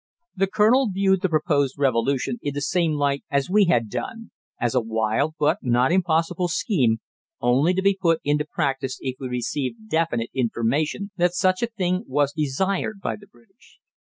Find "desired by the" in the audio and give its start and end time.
12.35-13.27